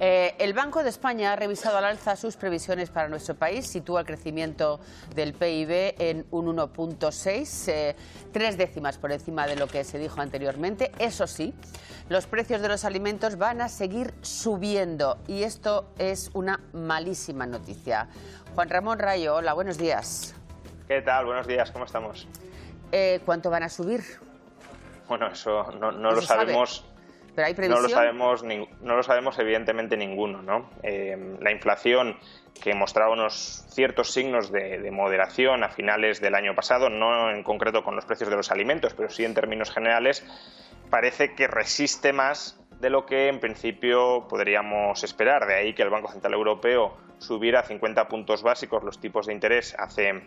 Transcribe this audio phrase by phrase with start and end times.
[0.00, 4.00] Eh, el Banco de España ha revisado al alza sus previsiones para nuestro país, sitúa
[4.00, 4.80] el crecimiento
[5.14, 7.96] del PIB en un 1.6, eh,
[8.32, 10.90] tres décimas por encima de lo que se dijo anteriormente.
[10.98, 11.54] Eso sí,
[12.08, 18.08] los precios de los alimentos van a seguir subiendo y esto es una malísima noticia.
[18.54, 20.34] Juan Ramón Rayo, hola, buenos días.
[20.88, 21.24] ¿Qué tal?
[21.24, 22.26] Buenos días, ¿cómo estamos?
[22.90, 24.02] Eh, ¿Cuánto van a subir?
[25.08, 26.84] Bueno, eso no, lo sabemos.
[27.34, 27.82] ¿Pero hay previsión?
[27.82, 30.42] No lo sabemos, no lo sabemos evidentemente ninguno.
[30.42, 30.70] ¿no?
[30.82, 32.16] Eh, la inflación
[32.62, 37.82] que mostraba unos ciertos signos de, moderación a finales del año pasado, no en concreto
[37.82, 40.24] con los precios de los alimentos, pero sí en términos generales,
[40.90, 45.46] parece que resiste más de lo que en principio podríamos esperar.
[45.46, 49.74] De ahí que el Banco Central Europeo subiera 50 puntos básicos los tipos de interés
[49.78, 50.22] hace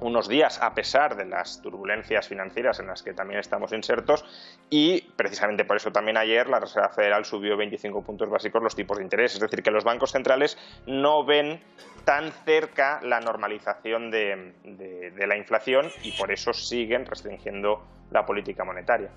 [0.00, 4.24] unos días a pesar de las turbulencias financieras en las que también estamos insertos
[4.70, 8.98] y precisamente por eso también ayer la Reserva Federal subió 25 puntos básicos los tipos
[8.98, 9.34] de interés.
[9.34, 11.60] Es decir, que los bancos centrales no ven
[12.04, 14.54] tan cerca la normalización de,
[15.26, 19.10] la inflación y por eso siguen restringiendo la política monetaria.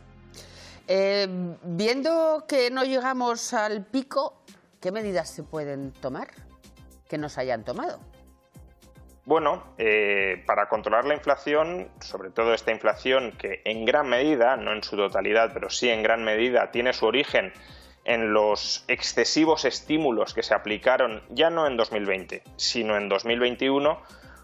[0.87, 1.27] Eh,
[1.63, 4.43] viendo que no llegamos al pico,
[4.81, 6.27] ¿qué medidas se pueden tomar
[7.07, 7.99] que no se hayan tomado?
[9.23, 14.73] Bueno, eh, para controlar la inflación, sobre todo esta inflación que en gran medida, no
[14.73, 17.53] en su totalidad, pero sí en gran medida, tiene su origen
[18.03, 24.01] en los excesivos estímulos que se aplicaron ya no en 2020, sino en 2021,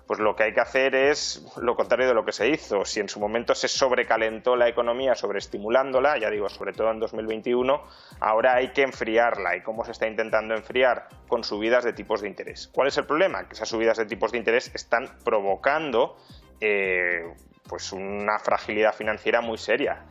[0.08, 2.86] pues lo que hay que hacer es lo contrario de lo que se hizo.
[2.86, 7.84] Si en su momento se sobrecalentó la economía sobreestimulándola, ya digo, sobre todo en 2021,
[8.22, 9.58] ahora hay que enfriarla.
[9.58, 11.10] ¿Y cómo se está intentando enfriar?
[11.28, 12.70] Con subidas de tipos de interés.
[12.74, 13.48] ¿Cuál es el problema?
[13.48, 16.16] Que esas subidas de tipos de interés están provocando
[16.62, 17.24] eh,
[17.68, 20.06] pues una fragilidad financiera muy seria.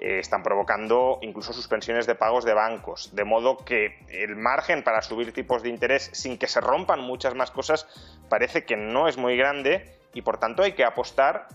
[0.00, 5.00] Eh, están provocando incluso suspensiones de pagos de bancos, de modo que el margen para
[5.00, 7.86] subir tipos de interés sin que se rompan muchas más cosas
[8.28, 11.48] parece que no es muy grande y por tanto hay que apostar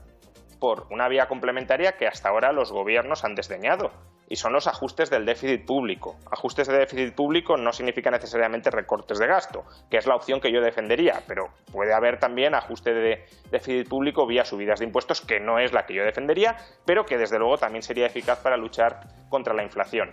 [0.60, 3.92] por una vía complementaria que hasta ahora los gobiernos han desdeñado,
[4.32, 6.16] y son los ajustes del déficit público.
[6.32, 10.54] Ajustes de déficit público no significa necesariamente recortes de gasto, que es la opción que
[10.54, 15.42] yo defendería, pero puede haber también ajuste de déficit público vía subidas de impuestos, que
[15.42, 16.56] no es la que yo defendería,
[16.86, 20.12] pero que desde luego también sería eficaz para luchar contra la inflación.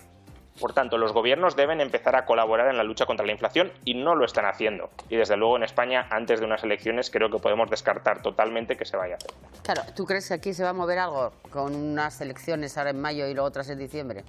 [0.60, 3.94] Por tanto, los gobiernos deben empezar a colaborar en la lucha contra la inflación y
[3.94, 4.90] no lo están haciendo.
[5.08, 8.84] Y desde luego en España, antes de unas elecciones, creo que podemos descartar totalmente que
[8.84, 9.30] se vaya a hacer.
[9.62, 13.00] Claro, ¿tú crees que aquí se va a mover algo con unas elecciones ahora en
[13.00, 14.24] mayo y luego otras en diciembre?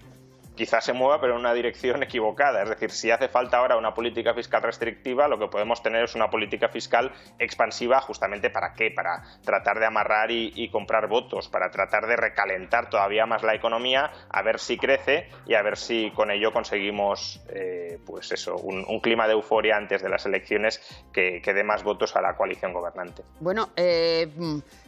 [0.59, 2.61] Quizás se mueva, pero en una dirección equivocada.
[2.61, 6.15] Es decir, si hace falta ahora una política fiscal restrictiva, lo que podemos tener es
[6.15, 8.91] una política fiscal expansiva justamente para qué?
[8.91, 14.11] Para tratar de amarrar y, comprar votos, para tratar de recalentar todavía más la economía,
[14.29, 18.99] a ver si crece y a ver si con ello conseguimos, eh, pues eso, un,
[18.99, 20.81] clima de euforia antes de las elecciones
[21.13, 23.23] que, dé más votos a la coalición gobernante.
[23.39, 24.27] Bueno, eh,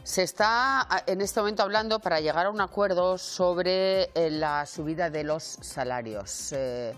[0.04, 5.08] se está en este momento hablando para llegar a un acuerdo sobre eh, la subida
[5.08, 6.52] de los salarios.
[6.52, 6.94] Eh,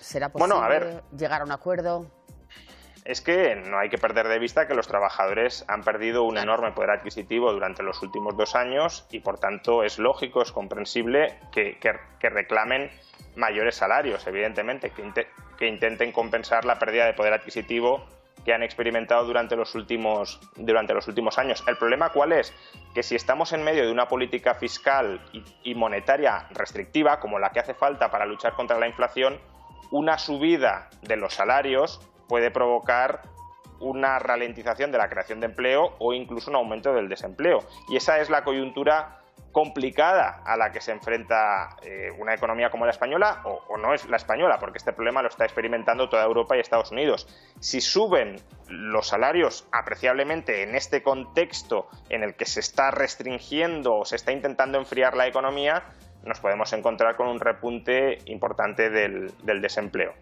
[0.00, 2.06] ¿Será posible llegar a un acuerdo?
[3.04, 6.70] Es que no hay que perder de vista que los trabajadores han perdido un enorme
[6.70, 11.76] poder adquisitivo durante los últimos dos años y por tanto es lógico, es comprensible que,
[12.20, 12.90] reclamen
[13.34, 15.26] mayores salarios, evidentemente, que,
[15.58, 18.06] que intenten compensar la pérdida de poder adquisitivo
[18.44, 21.62] que han experimentado durante los últimos, durante los últimos años.
[21.66, 22.54] ¿El problema cuál es?
[22.94, 25.20] Que si estamos en medio de una política fiscal
[25.62, 29.40] y, monetaria restrictiva, como la que hace falta para luchar contra la inflación,
[29.90, 33.22] una subida de los salarios puede provocar
[33.80, 37.60] una ralentización de la creación de empleo o incluso un aumento del desempleo.
[37.88, 39.21] Y esa es la coyuntura
[39.52, 44.08] complicada a la que se enfrenta eh, una economía como la española, o, no es
[44.08, 47.28] la española, porque este problema lo está experimentando toda Europa y Estados Unidos.
[47.60, 48.36] Si suben
[48.68, 54.32] los salarios apreciablemente en este contexto en el que se está restringiendo o se está
[54.32, 55.84] intentando enfriar la economía,
[56.24, 60.14] nos podemos encontrar con un repunte importante del, del desempleo.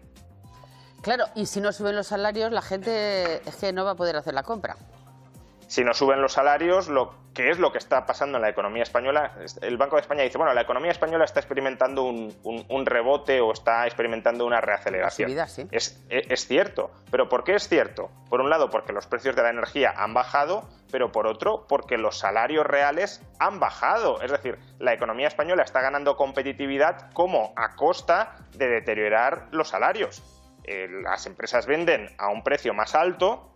[1.01, 4.17] Claro, y si no suben los salarios, la gente es que no va a poder
[4.17, 4.75] hacer la compra.
[5.71, 8.83] Si no suben los salarios, lo que es lo que está pasando en la economía
[8.83, 13.53] española, el Banco de España dice, bueno, la economía española está experimentando un, rebote o
[13.53, 15.31] está experimentando una reaceleración.
[15.71, 18.11] es, es cierto, pero ¿por qué es cierto?
[18.29, 21.97] Por un lado, porque los precios de la energía han bajado, pero por otro, porque
[21.97, 24.21] los salarios reales han bajado.
[24.21, 30.21] Es decir, la economía española está ganando competitividad como a costa de deteriorar los salarios.
[30.65, 33.47] Eh, las empresas venden a un precio más alto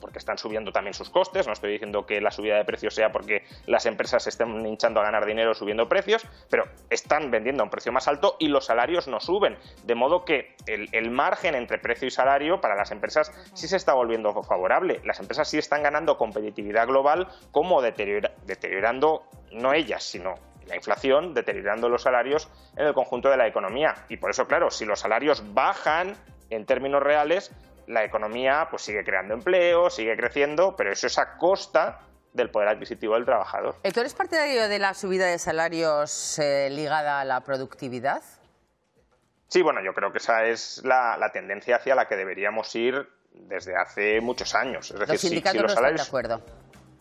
[0.00, 1.46] porque están subiendo también sus costes.
[1.46, 5.04] No estoy diciendo que la subida de precios sea porque las empresas estén hinchando a
[5.04, 9.08] ganar dinero subiendo precios, pero están vendiendo a un precio más alto y los salarios
[9.08, 9.56] no suben.
[9.84, 13.94] De modo que el, margen entre precio y salario para las empresas sí se está
[13.94, 15.00] volviendo favorable.
[15.04, 19.22] Las empresas sí están ganando competitividad global como deteriorando,
[19.52, 20.34] no ellas, sino
[20.66, 23.94] la inflación, deteriorando los salarios en el conjunto de la economía.
[24.08, 26.14] Y por eso, claro, si los salarios bajan
[26.50, 27.52] en términos reales,
[27.88, 32.00] la economía pues sigue creando empleo, sigue creciendo, pero eso es a costa
[32.32, 33.76] del poder adquisitivo del trabajador.
[33.82, 38.22] ¿Tú eres partidario de la subida de salarios eh, ligada a la productividad?
[39.48, 43.74] Sí, bueno, yo creo que esa es la, tendencia hacia la que deberíamos ir desde
[43.76, 44.90] hace muchos años.
[44.90, 46.42] Es decir, los sindicatos no están de acuerdo.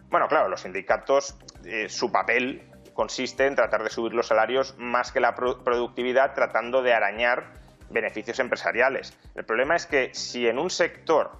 [0.09, 5.11] Bueno, claro, los sindicatos, eh, su papel consiste en tratar de subir los salarios más
[5.11, 7.51] que la productividad, tratando de arañar
[7.89, 9.13] beneficios empresariales.
[9.35, 11.31] El problema es que si en un sector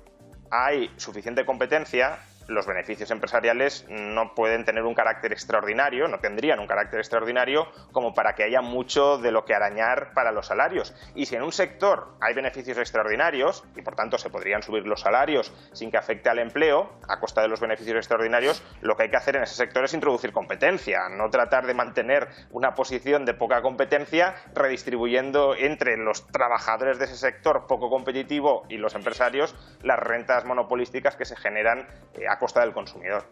[0.49, 6.67] hay suficiente competencia, los beneficios empresariales no pueden tener un carácter extraordinario, no tendrían un
[6.67, 10.93] carácter extraordinario como para que haya mucho de lo que arañar para los salarios.
[11.15, 15.01] Y si en un sector hay beneficios extraordinarios, y por tanto se podrían subir los
[15.01, 19.09] salarios sin que afecte al empleo, a costa de los beneficios extraordinarios, lo que hay
[19.09, 23.33] que hacer en ese sector es introducir competencia, no tratar de mantener una posición de
[23.33, 29.99] poca competencia redistribuyendo entre los trabajadores de ese sector poco competitivo y los empresarios las
[29.99, 31.87] rentas monopolísticas que se generan
[32.29, 33.23] a a costa del consumidor.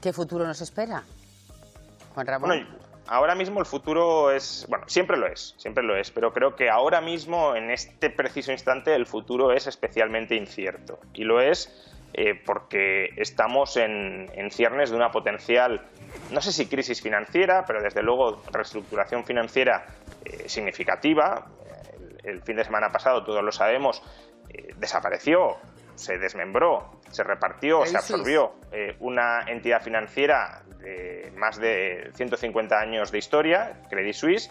[0.00, 1.02] ¿Qué futuro nos espera,
[2.14, 2.66] Juan Ramón?
[3.08, 6.70] ahora mismo el futuro es, bueno, siempre lo es, siempre lo es, pero creo que
[6.70, 10.98] ahora mismo, en este preciso instante, el futuro es especialmente incierto.
[11.14, 15.86] Y lo es eh, porque estamos en, ciernes de una potencial,
[16.30, 19.86] no sé si crisis financiera, pero desde luego reestructuración financiera
[20.24, 21.46] eh, significativa.
[22.24, 24.02] El, fin de semana pasado, todos lo sabemos,
[24.48, 25.58] eh, desapareció
[25.96, 33.10] se desmembró, se repartió, se absorbió eh, una entidad financiera de más de 150 años
[33.10, 34.50] de historia, Credit Suisse,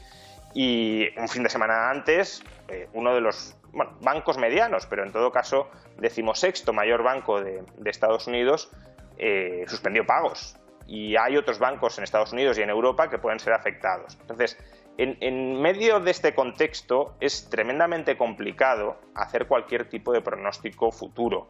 [0.53, 3.55] y un fin de semana antes, eh, uno de los
[4.01, 8.71] bancos medianos, pero en todo caso decimosexto mayor banco de, Estados Unidos,
[9.17, 10.55] eh, suspendió pagos.
[10.87, 14.17] Y hay otros bancos en Estados Unidos y en Europa que pueden ser afectados.
[14.21, 14.57] Entonces,
[14.97, 21.49] en, medio de este contexto es tremendamente complicado hacer cualquier tipo de pronóstico futuro.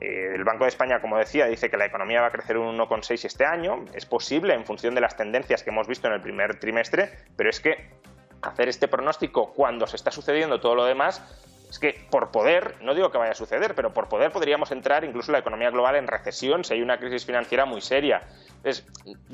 [0.00, 2.76] Eh, el Banco de España, como decía, dice que la economía va a crecer un
[2.76, 3.84] 1,6 este año.
[3.92, 7.50] Es posible en función de las tendencias que hemos visto en el primer trimestre, pero
[7.50, 7.90] es que
[8.42, 11.22] hacer este pronóstico cuando se está sucediendo todo lo demás
[11.68, 15.04] es que por poder, no digo que vaya a suceder, pero por poder podríamos entrar
[15.04, 18.22] incluso la economía global en recesión si hay una crisis financiera muy seria.
[18.56, 18.86] Entonces,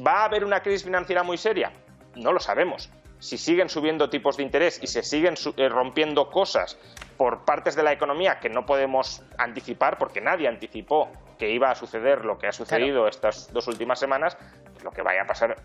[0.05, 1.71] ¿va a haber una crisis financiera muy seria?
[2.17, 2.91] No lo sabemos
[3.21, 6.79] si siguen subiendo tipos de interés y se siguen eh, rompiendo cosas
[7.17, 11.75] por partes de la economía que no podemos anticipar, porque nadie anticipó que iba a
[11.75, 14.37] suceder lo que ha sucedido estas dos últimas semanas,
[14.83, 15.57] lo que vaya a pasar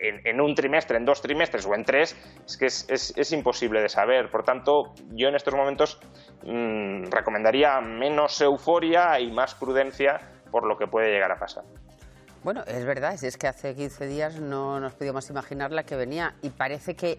[0.00, 4.30] en, un trimestre, en dos trimestres o en tres, es que es, imposible de saber.
[4.30, 5.98] Por tanto, yo en estos momentos
[6.44, 10.20] mm, recomendaría menos euforia y más prudencia
[10.50, 11.64] por lo que puede llegar a pasar.
[12.44, 16.34] Bueno, es verdad, es que hace 15 días no nos podíamos imaginar la que venía
[16.42, 17.18] y parece que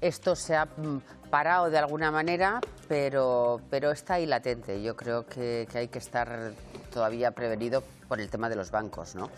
[0.00, 1.00] esto se ha mm,
[1.30, 4.82] parado de alguna manera, pero, pero está ahí latente.
[4.82, 6.52] Yo creo que, hay que estar
[6.92, 9.30] todavía prevenido por el tema de los bancos, ¿no?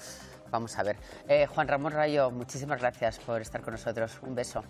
[0.51, 0.97] Vamos a ver.
[1.29, 4.19] Eh, Juan Ramón Rayo, muchísimas gracias por estar con nosotros.
[4.23, 4.65] Un beso.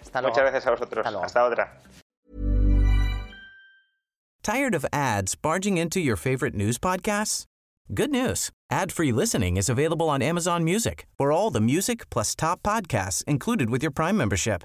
[0.00, 0.32] Hasta luego.
[0.32, 1.06] Muchas gracias a vosotros.
[1.06, 1.82] Hasta, Hasta otra.
[4.42, 7.46] Tired of ads barging into your favorite news podcasts?
[7.92, 8.50] Good news.
[8.70, 13.70] Ad-free listening is available on Amazon Music for all the music plus top podcasts included
[13.70, 14.64] with your Prime membership.